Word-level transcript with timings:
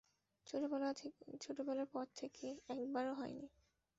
ছোটবেলার 1.41 1.87
পর 1.93 2.05
থেকে 2.15 2.47
একবারও 2.69 3.13
হয়নি। 3.13 3.47